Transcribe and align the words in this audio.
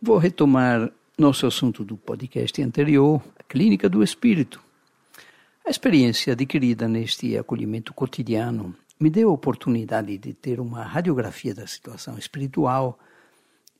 vou 0.00 0.18
retomar 0.18 0.90
nosso 1.16 1.46
assunto 1.46 1.84
do 1.84 1.96
podcast 1.96 2.60
anterior, 2.62 3.22
a 3.38 3.42
clínica 3.42 3.88
do 3.88 4.02
espírito. 4.02 4.60
A 5.64 5.70
experiência 5.70 6.34
adquirida 6.34 6.86
neste 6.86 7.36
acolhimento 7.36 7.94
cotidiano 7.94 8.76
me 9.00 9.10
deu 9.10 9.30
a 9.30 9.32
oportunidade 9.32 10.16
de 10.18 10.32
ter 10.32 10.60
uma 10.60 10.82
radiografia 10.82 11.54
da 11.54 11.66
situação 11.66 12.18
espiritual 12.18 12.98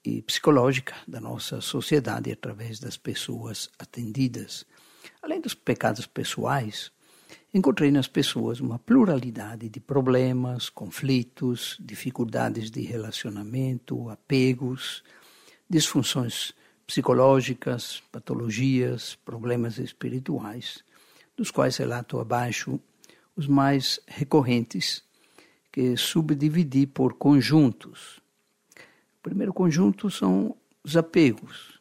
e 0.04 0.22
psicológica 0.22 0.94
da 1.06 1.20
nossa 1.20 1.60
sociedade 1.60 2.32
através 2.32 2.78
das 2.78 2.96
pessoas 2.96 3.68
atendidas. 3.78 4.66
Além 5.22 5.40
dos 5.40 5.54
pecados 5.54 6.06
pessoais, 6.06 6.90
encontrei 7.52 7.90
nas 7.90 8.06
pessoas 8.06 8.60
uma 8.60 8.78
pluralidade 8.78 9.68
de 9.68 9.80
problemas, 9.80 10.68
conflitos, 10.68 11.76
dificuldades 11.80 12.70
de 12.70 12.82
relacionamento, 12.82 14.08
apegos, 14.08 15.02
disfunções 15.68 16.52
psicológicas, 16.86 18.02
patologias, 18.12 19.16
problemas 19.24 19.78
espirituais, 19.78 20.84
dos 21.36 21.50
quais 21.50 21.76
relato 21.76 22.18
abaixo 22.18 22.80
os 23.34 23.46
mais 23.46 24.00
recorrentes, 24.06 25.04
que 25.70 25.96
subdividi 25.96 26.86
por 26.86 27.14
conjuntos. 27.14 28.18
O 29.18 29.22
primeiro 29.22 29.52
conjunto 29.52 30.10
são 30.10 30.56
os 30.82 30.96
apegos, 30.96 31.80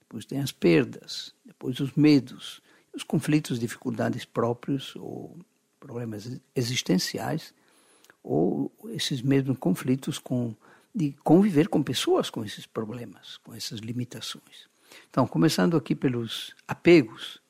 depois 0.00 0.26
tem 0.26 0.40
as 0.40 0.52
perdas, 0.52 1.32
depois 1.44 1.80
os 1.80 1.94
medos, 1.94 2.60
os 2.92 3.02
conflitos, 3.02 3.60
dificuldades 3.60 4.24
próprios 4.24 4.94
ou 4.96 5.38
problemas 5.78 6.38
existenciais, 6.54 7.54
ou 8.22 8.70
esses 8.90 9.22
mesmos 9.22 9.56
conflitos 9.56 10.18
com 10.18 10.54
de 10.94 11.12
conviver 11.22 11.68
com 11.68 11.82
pessoas 11.82 12.30
com 12.30 12.44
esses 12.44 12.66
problemas, 12.66 13.36
com 13.38 13.54
essas 13.54 13.80
limitações. 13.80 14.68
Então, 15.08 15.26
começando 15.26 15.76
aqui 15.76 15.94
pelos 15.94 16.54
apegos. 16.66 17.40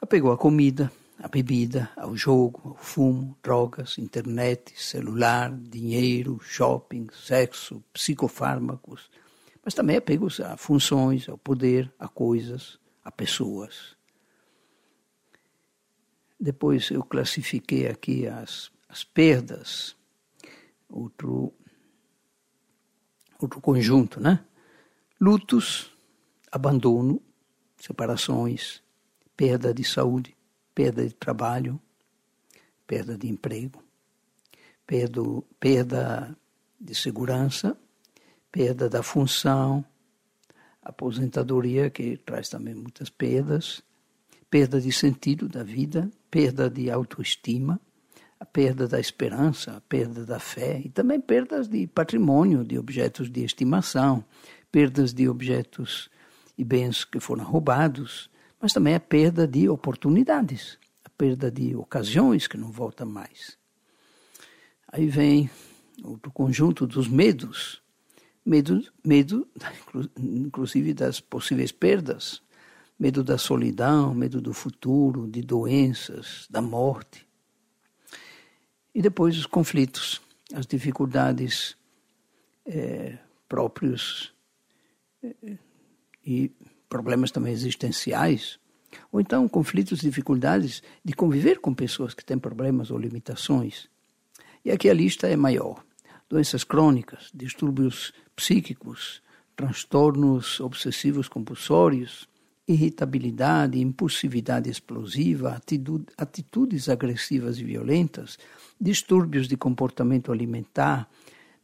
Apego 0.00 0.30
à 0.30 0.38
comida, 0.38 0.90
à 1.18 1.28
bebida, 1.28 1.90
ao 1.96 2.16
jogo, 2.16 2.70
ao 2.70 2.76
fumo, 2.76 3.36
drogas, 3.42 3.98
internet, 3.98 4.72
celular, 4.80 5.52
dinheiro, 5.52 6.38
shopping, 6.40 7.08
sexo, 7.12 7.82
psicofármacos, 7.92 9.10
mas 9.64 9.74
também 9.74 9.96
apegos 9.96 10.40
a 10.40 10.56
funções, 10.56 11.28
ao 11.28 11.36
poder, 11.36 11.92
a 11.98 12.08
coisas, 12.08 12.78
a 13.04 13.10
pessoas. 13.10 13.96
Depois 16.38 16.90
eu 16.90 17.02
classifiquei 17.02 17.88
aqui 17.88 18.28
as, 18.28 18.70
as 18.88 19.02
perdas, 19.02 19.96
outro 20.88 21.52
outro 23.38 23.60
conjunto, 23.60 24.20
né? 24.20 24.44
Lutos, 25.20 25.96
abandono, 26.50 27.20
separações, 27.76 28.82
perda 29.36 29.72
de 29.72 29.84
saúde, 29.84 30.36
perda 30.74 31.06
de 31.06 31.14
trabalho, 31.14 31.80
perda 32.86 33.16
de 33.16 33.28
emprego, 33.28 33.82
perda, 34.86 35.20
perda 35.60 36.36
de 36.80 36.94
segurança, 36.94 37.76
perda 38.50 38.88
da 38.88 39.02
função, 39.02 39.84
aposentadoria, 40.82 41.90
que 41.90 42.16
traz 42.16 42.48
também 42.48 42.74
muitas 42.74 43.10
perdas, 43.10 43.82
perda 44.50 44.80
de 44.80 44.90
sentido 44.90 45.48
da 45.48 45.62
vida, 45.62 46.10
perda 46.30 46.70
de 46.70 46.90
autoestima, 46.90 47.80
a 48.40 48.44
perda 48.44 48.86
da 48.86 49.00
esperança, 49.00 49.72
a 49.72 49.80
perda 49.80 50.24
da 50.24 50.38
fé 50.38 50.80
e 50.84 50.88
também 50.88 51.20
perdas 51.20 51.68
de 51.68 51.86
patrimônio, 51.86 52.64
de 52.64 52.78
objetos 52.78 53.30
de 53.30 53.42
estimação, 53.42 54.24
perdas 54.70 55.12
de 55.12 55.28
objetos 55.28 56.08
e 56.56 56.64
bens 56.64 57.04
que 57.04 57.18
foram 57.18 57.44
roubados, 57.44 58.30
mas 58.60 58.72
também 58.72 58.94
a 58.94 59.00
perda 59.00 59.46
de 59.46 59.68
oportunidades, 59.68 60.78
a 61.04 61.08
perda 61.10 61.50
de 61.50 61.74
ocasiões 61.74 62.46
que 62.46 62.56
não 62.56 62.70
voltam 62.70 63.08
mais. 63.08 63.58
Aí 64.90 65.06
vem 65.06 65.50
outro 66.04 66.30
conjunto 66.30 66.86
dos 66.86 67.08
medos, 67.08 67.82
medo, 68.46 68.82
medo 69.04 69.48
inclusive 70.16 70.94
das 70.94 71.20
possíveis 71.20 71.72
perdas, 71.72 72.40
medo 72.98 73.22
da 73.24 73.36
solidão, 73.36 74.14
medo 74.14 74.40
do 74.40 74.52
futuro, 74.52 75.28
de 75.28 75.42
doenças, 75.42 76.46
da 76.48 76.62
morte 76.62 77.27
e 78.98 79.00
depois 79.00 79.38
os 79.38 79.46
conflitos, 79.46 80.20
as 80.52 80.66
dificuldades 80.66 81.76
é, 82.66 83.16
próprios 83.48 84.34
é, 85.22 85.56
e 86.26 86.50
problemas 86.88 87.30
também 87.30 87.52
existenciais, 87.52 88.58
ou 89.12 89.20
então 89.20 89.48
conflitos, 89.48 90.00
dificuldades 90.00 90.82
de 91.04 91.12
conviver 91.12 91.60
com 91.60 91.72
pessoas 91.72 92.12
que 92.12 92.24
têm 92.24 92.40
problemas 92.40 92.90
ou 92.90 92.98
limitações. 92.98 93.88
E 94.64 94.72
aqui 94.72 94.90
a 94.90 94.94
lista 94.94 95.28
é 95.28 95.36
maior. 95.36 95.80
Doenças 96.28 96.64
crônicas, 96.64 97.30
distúrbios 97.32 98.12
psíquicos, 98.34 99.22
transtornos 99.54 100.58
obsessivos 100.58 101.28
compulsórios, 101.28 102.28
irritabilidade, 102.68 103.80
impulsividade 103.80 104.68
explosiva, 104.68 105.58
atitudes 106.18 106.88
agressivas 106.90 107.58
e 107.58 107.64
violentas, 107.64 108.38
distúrbios 108.78 109.48
de 109.48 109.56
comportamento 109.56 110.30
alimentar, 110.30 111.08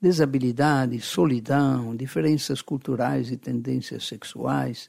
desabilidade, 0.00 0.98
solidão, 1.00 1.94
diferenças 1.94 2.62
culturais 2.62 3.30
e 3.30 3.36
tendências 3.36 4.06
sexuais, 4.06 4.88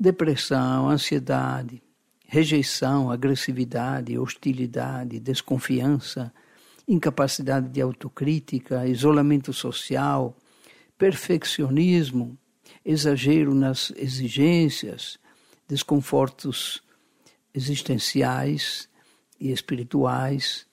depressão, 0.00 0.88
ansiedade, 0.88 1.82
rejeição, 2.26 3.10
agressividade, 3.10 4.18
hostilidade, 4.18 5.20
desconfiança, 5.20 6.32
incapacidade 6.88 7.68
de 7.68 7.82
autocrítica, 7.82 8.86
isolamento 8.86 9.52
social, 9.52 10.34
perfeccionismo, 10.96 12.36
exagero 12.84 13.54
nas 13.54 13.92
exigências, 13.96 15.18
desconfortos 15.68 16.82
existenciais 17.54 18.88
e 19.40 19.50
espirituais, 19.50 20.66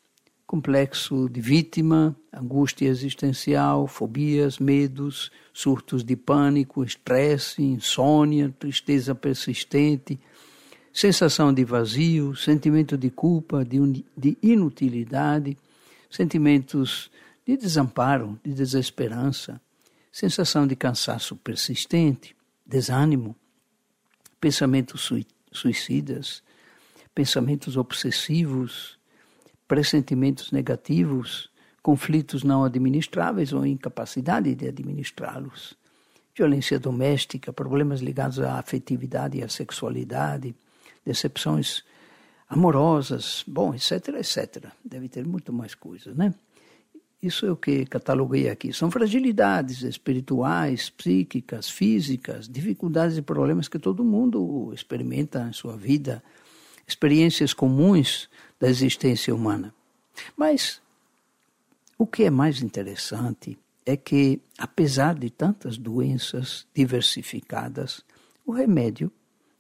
complexo 0.46 1.30
de 1.30 1.40
vítima, 1.40 2.16
angústia 2.34 2.90
existencial, 2.90 3.88
fobias, 3.88 4.60
medos, 4.60 5.32
surtos 5.54 6.04
de 6.04 6.16
pânico, 6.16 6.84
estresse, 6.84 7.64
insônia, 7.64 8.54
tristeza 8.60 9.16
persistente, 9.16 10.20
sensação 10.92 11.54
de 11.54 11.64
vazio, 11.64 12.36
sentimento 12.36 12.98
de 12.98 13.10
culpa, 13.10 13.64
de, 13.64 14.04
de 14.18 14.38
inutilidade, 14.42 15.58
sentimentos 16.10 17.10
de 17.46 17.56
desamparo, 17.56 18.38
de 18.44 18.54
desesperança, 18.54 19.62
sensação 20.12 20.68
de 20.68 20.76
cansaço 20.76 21.36
persistente, 21.38 22.36
desânimo, 22.66 23.36
pensamentos 24.42 25.10
suicidas, 25.52 26.44
pensamentos 27.14 27.78
obsessivos, 27.78 28.98
pressentimentos 29.68 30.52
negativos, 30.52 31.50
conflitos 31.82 32.44
não 32.44 32.64
administráveis 32.64 33.54
ou 33.54 33.66
incapacidade 33.66 34.54
de 34.56 34.68
administrá-los, 34.68 35.76
violência 36.36 36.80
doméstica, 36.80 37.54
problemas 37.54 38.02
ligados 38.02 38.40
à 38.40 38.58
afetividade 38.58 39.38
e 39.38 39.44
à 39.44 39.48
sexualidade, 39.48 40.56
decepções 41.06 41.84
amorosas, 42.50 43.44
bom, 43.48 43.74
etc, 43.74 44.10
etc. 44.20 44.66
Deve 44.84 45.08
ter 45.08 45.26
muito 45.26 45.54
mais 45.54 45.76
coisas, 45.76 46.16
né? 46.16 46.34
Isso 47.22 47.46
é 47.46 47.52
o 47.52 47.56
que 47.56 47.86
cataloguei 47.86 48.50
aqui. 48.50 48.74
São 48.74 48.90
fragilidades 48.90 49.84
espirituais, 49.84 50.90
psíquicas, 50.90 51.70
físicas, 51.70 52.50
dificuldades 52.50 53.16
e 53.16 53.22
problemas 53.22 53.68
que 53.68 53.78
todo 53.78 54.04
mundo 54.04 54.72
experimenta 54.74 55.48
em 55.48 55.54
sua 55.54 55.78
vida, 55.78 56.24
experiências 56.88 57.54
comuns 57.54 58.28
da 58.60 58.68
existência 58.68 59.36
humana. 59.36 59.72
Mas 60.36 60.82
o 61.96 62.08
que 62.08 62.24
é 62.24 62.32
mais 62.32 62.64
interessante 62.64 63.56
é 63.86 63.96
que, 63.96 64.42
apesar 64.58 65.14
de 65.14 65.30
tantas 65.30 65.78
doenças 65.78 66.66
diversificadas, 66.74 68.04
o 68.44 68.52
remédio 68.52 69.12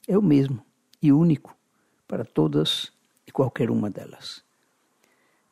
é 0.07 0.18
o 0.18 0.21
mesmo 0.21 0.65
e 1.00 1.12
único 1.12 1.56
para 2.07 2.25
todas 2.25 2.91
e 3.27 3.31
qualquer 3.31 3.69
uma 3.69 3.89
delas. 3.89 4.44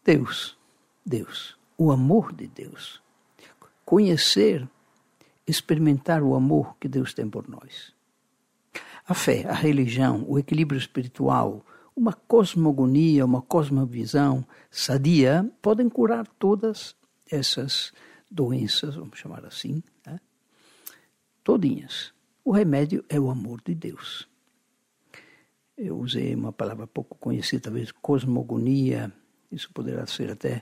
Deus, 0.04 0.58
Deus 1.06 1.59
o 1.80 1.92
amor 1.94 2.34
de 2.34 2.46
Deus. 2.46 3.02
Conhecer, 3.86 4.68
experimentar 5.48 6.22
o 6.22 6.36
amor 6.36 6.76
que 6.78 6.90
Deus 6.90 7.14
tem 7.14 7.28
por 7.28 7.48
nós. 7.48 7.94
A 9.08 9.14
fé, 9.14 9.48
a 9.48 9.54
religião, 9.54 10.26
o 10.28 10.38
equilíbrio 10.38 10.78
espiritual, 10.78 11.66
uma 11.96 12.12
cosmogonia, 12.12 13.26
uma 13.26 13.42
cosmovisão 13.42 14.46
sadia 14.70 15.50
podem 15.62 15.90
curar 15.90 16.28
todas 16.38 16.96
essas 17.32 17.94
doenças, 18.30 18.96
vamos 18.96 19.18
chamar 19.18 19.46
assim, 19.46 19.82
né? 20.06 20.20
todinhas. 21.44 22.14
O 22.44 22.52
remédio 22.52 23.06
é 23.08 23.18
o 23.18 23.30
amor 23.30 23.62
de 23.66 23.74
Deus. 23.74 24.28
Eu 25.78 25.98
usei 25.98 26.36
uma 26.36 26.52
palavra 26.52 26.86
pouco 26.86 27.18
conhecida, 27.18 27.64
talvez 27.64 27.90
cosmogonia, 27.94 29.12
isso 29.50 29.72
poderá 29.74 30.06
ser 30.06 30.30
até 30.30 30.62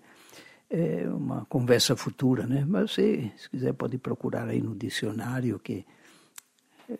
é, 0.69 1.07
uma 1.09 1.45
conversa 1.45 1.95
futura, 1.95 2.45
né? 2.45 2.65
Mas 2.67 2.91
você, 2.91 3.31
se 3.37 3.49
quiser, 3.49 3.73
pode 3.73 3.97
procurar 3.97 4.47
aí 4.47 4.61
no 4.61 4.75
dicionário 4.75 5.59
que 5.59 5.85
é, 6.89 6.97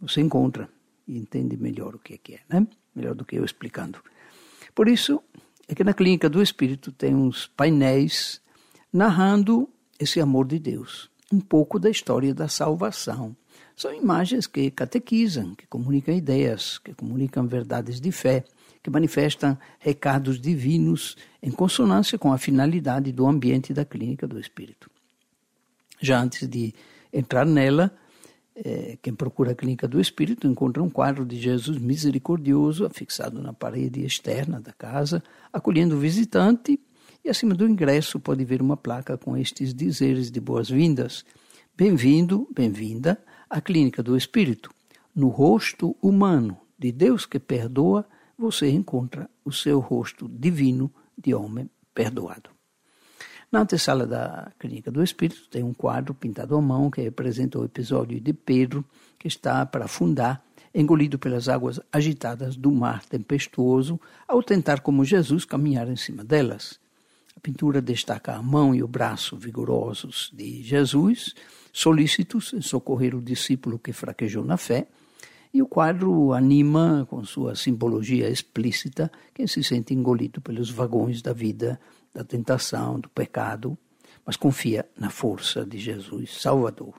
você 0.00 0.20
encontra 0.20 0.68
e 1.06 1.18
entende 1.18 1.56
melhor 1.56 1.94
o 1.94 1.98
que 1.98 2.14
é 2.14 2.18
que 2.18 2.34
é, 2.34 2.40
né? 2.48 2.66
Melhor 2.94 3.14
do 3.14 3.24
que 3.24 3.36
eu 3.36 3.44
explicando. 3.44 4.00
Por 4.74 4.88
isso 4.88 5.22
é 5.68 5.74
que 5.74 5.84
na 5.84 5.94
clínica 5.94 6.28
do 6.28 6.42
Espírito 6.42 6.92
tem 6.92 7.14
uns 7.14 7.46
painéis 7.46 8.40
narrando 8.92 9.68
esse 9.98 10.20
amor 10.20 10.46
de 10.46 10.58
Deus, 10.58 11.10
um 11.32 11.40
pouco 11.40 11.78
da 11.78 11.90
história 11.90 12.34
da 12.34 12.48
salvação. 12.48 13.36
São 13.76 13.94
imagens 13.94 14.46
que 14.46 14.70
catequizam, 14.70 15.54
que 15.54 15.66
comunicam 15.66 16.14
ideias, 16.14 16.78
que 16.78 16.92
comunicam 16.94 17.46
verdades 17.46 18.00
de 18.00 18.10
fé, 18.10 18.44
que 18.82 18.90
manifestam 18.90 19.58
recados 19.78 20.40
divinos 20.40 21.16
em 21.42 21.50
consonância 21.50 22.18
com 22.18 22.32
a 22.32 22.38
finalidade 22.38 23.12
do 23.12 23.26
ambiente 23.26 23.74
da 23.74 23.84
clínica 23.84 24.26
do 24.26 24.38
Espírito. 24.38 24.90
Já 26.00 26.20
antes 26.20 26.48
de 26.48 26.74
entrar 27.12 27.44
nela, 27.44 27.94
é, 28.54 28.98
quem 29.02 29.14
procura 29.14 29.52
a 29.52 29.54
clínica 29.54 29.86
do 29.86 30.00
Espírito 30.00 30.46
encontra 30.46 30.82
um 30.82 30.90
quadro 30.90 31.24
de 31.24 31.38
Jesus 31.38 31.78
misericordioso 31.78 32.84
afixado 32.84 33.42
na 33.42 33.52
parede 33.52 34.04
externa 34.04 34.60
da 34.60 34.72
casa, 34.72 35.22
acolhendo 35.52 35.96
o 35.96 35.98
visitante, 35.98 36.80
e 37.22 37.28
acima 37.28 37.54
do 37.54 37.68
ingresso 37.68 38.18
pode 38.18 38.44
ver 38.44 38.62
uma 38.62 38.78
placa 38.78 39.18
com 39.18 39.36
estes 39.36 39.74
dizeres 39.74 40.30
de 40.30 40.40
boas-vindas. 40.40 41.24
Bem-vindo, 41.76 42.48
bem-vinda 42.54 43.22
à 43.48 43.60
clínica 43.60 44.02
do 44.02 44.16
Espírito. 44.16 44.70
No 45.14 45.28
rosto 45.28 45.94
humano 46.00 46.56
de 46.78 46.90
Deus 46.90 47.26
que 47.26 47.38
perdoa, 47.38 48.06
você 48.40 48.70
encontra 48.70 49.28
o 49.44 49.52
seu 49.52 49.78
rosto 49.78 50.26
divino 50.26 50.90
de 51.16 51.34
homem 51.34 51.68
perdoado. 51.94 52.48
Na 53.52 53.60
antessala 53.60 54.06
da 54.06 54.50
Clínica 54.58 54.90
do 54.90 55.02
Espírito 55.02 55.48
tem 55.50 55.62
um 55.62 55.74
quadro 55.74 56.14
pintado 56.14 56.56
à 56.56 56.60
mão 56.60 56.90
que 56.90 57.02
representa 57.02 57.58
o 57.58 57.64
episódio 57.64 58.18
de 58.18 58.32
Pedro, 58.32 58.82
que 59.18 59.28
está 59.28 59.66
para 59.66 59.84
afundar, 59.84 60.42
engolido 60.74 61.18
pelas 61.18 61.48
águas 61.48 61.80
agitadas 61.92 62.56
do 62.56 62.70
mar 62.70 63.04
tempestuoso, 63.04 64.00
ao 64.26 64.42
tentar, 64.42 64.80
como 64.80 65.04
Jesus, 65.04 65.44
caminhar 65.44 65.88
em 65.88 65.96
cima 65.96 66.24
delas. 66.24 66.80
A 67.36 67.40
pintura 67.40 67.82
destaca 67.82 68.34
a 68.34 68.42
mão 68.42 68.74
e 68.74 68.82
o 68.82 68.88
braço 68.88 69.36
vigorosos 69.36 70.30
de 70.32 70.62
Jesus, 70.62 71.34
solícitos 71.72 72.54
em 72.54 72.62
socorrer 72.62 73.14
o 73.14 73.20
discípulo 73.20 73.78
que 73.78 73.92
fraquejou 73.92 74.44
na 74.44 74.56
fé, 74.56 74.86
e 75.52 75.60
o 75.60 75.66
quadro 75.66 76.32
anima, 76.32 77.06
com 77.10 77.24
sua 77.24 77.54
simbologia 77.56 78.28
explícita, 78.28 79.10
quem 79.34 79.46
se 79.46 79.64
sente 79.64 79.92
engolido 79.92 80.40
pelos 80.40 80.70
vagões 80.70 81.20
da 81.20 81.32
vida, 81.32 81.80
da 82.14 82.22
tentação, 82.22 83.00
do 83.00 83.08
pecado, 83.08 83.76
mas 84.24 84.36
confia 84.36 84.88
na 84.96 85.10
força 85.10 85.64
de 85.64 85.78
Jesus 85.78 86.40
Salvador. 86.40 86.94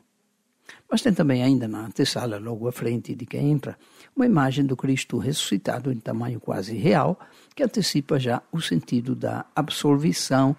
Mas 0.90 1.02
tem 1.02 1.14
também 1.14 1.44
ainda 1.44 1.68
na 1.68 1.86
antessala, 1.86 2.38
logo 2.38 2.68
à 2.68 2.72
frente 2.72 3.16
de 3.16 3.26
quem 3.26 3.52
entra, 3.52 3.78
uma 4.16 4.26
imagem 4.26 4.66
do 4.66 4.76
Cristo 4.76 5.18
ressuscitado 5.18 5.92
em 5.92 5.98
tamanho 5.98 6.40
quase 6.40 6.76
real, 6.76 7.18
que 7.56 7.64
antecipa 7.64 8.20
já 8.20 8.42
o 8.52 8.60
sentido 8.60 9.16
da 9.16 9.46
absolvição, 9.56 10.56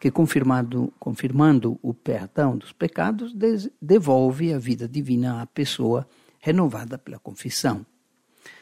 que 0.00 0.10
confirmando, 0.10 0.92
confirmando 0.98 1.78
o 1.82 1.92
perdão 1.92 2.56
dos 2.56 2.72
pecados, 2.72 3.34
devolve 3.80 4.52
a 4.52 4.58
vida 4.58 4.88
divina 4.88 5.42
à 5.42 5.46
pessoa 5.46 6.06
renovada 6.44 6.98
pela 6.98 7.18
confissão. 7.18 7.86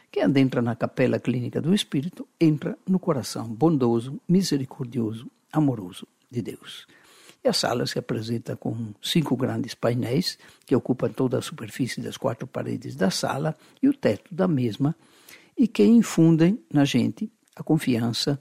Quem 0.08 0.22
adentra 0.22 0.62
na 0.62 0.76
capela 0.76 1.18
clínica 1.18 1.60
do 1.60 1.74
Espírito 1.74 2.28
entra 2.40 2.78
no 2.88 3.00
coração 3.00 3.48
bondoso, 3.48 4.20
misericordioso, 4.28 5.28
amoroso 5.52 6.06
de 6.30 6.40
Deus. 6.40 6.86
E 7.42 7.48
a 7.48 7.52
sala 7.52 7.84
se 7.84 7.98
apresenta 7.98 8.54
com 8.54 8.94
cinco 9.02 9.36
grandes 9.36 9.74
painéis 9.74 10.38
que 10.64 10.76
ocupam 10.76 11.08
toda 11.08 11.38
a 11.38 11.42
superfície 11.42 12.00
das 12.00 12.16
quatro 12.16 12.46
paredes 12.46 12.94
da 12.94 13.10
sala 13.10 13.56
e 13.82 13.88
o 13.88 13.92
teto 13.92 14.32
da 14.32 14.46
mesma 14.46 14.94
e 15.58 15.66
que 15.66 15.84
infundem 15.84 16.62
na 16.72 16.84
gente 16.84 17.28
a 17.56 17.64
confiança 17.64 18.40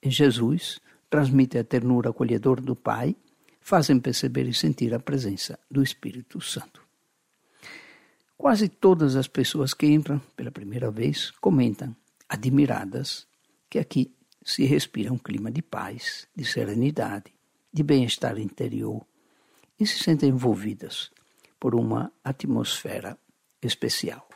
em 0.00 0.12
Jesus, 0.12 0.78
transmitem 1.10 1.60
a 1.60 1.64
ternura 1.64 2.10
acolhedora 2.10 2.60
do 2.60 2.76
Pai, 2.76 3.16
fazem 3.60 3.98
perceber 3.98 4.46
e 4.46 4.54
sentir 4.54 4.94
a 4.94 5.00
presença 5.00 5.58
do 5.68 5.82
Espírito 5.82 6.40
Santo. 6.40 6.85
Quase 8.36 8.68
todas 8.68 9.16
as 9.16 9.26
pessoas 9.26 9.72
que 9.72 9.86
entram 9.86 10.20
pela 10.36 10.50
primeira 10.50 10.90
vez 10.90 11.30
comentam, 11.40 11.96
admiradas, 12.28 13.26
que 13.68 13.78
aqui 13.78 14.14
se 14.44 14.64
respira 14.64 15.12
um 15.12 15.18
clima 15.18 15.50
de 15.50 15.62
paz, 15.62 16.28
de 16.36 16.44
serenidade, 16.44 17.34
de 17.72 17.82
bem-estar 17.82 18.38
interior 18.38 19.04
e 19.80 19.86
se 19.86 19.98
sentem 19.98 20.28
envolvidas 20.28 21.10
por 21.58 21.74
uma 21.74 22.12
atmosfera 22.22 23.18
especial. 23.62 24.28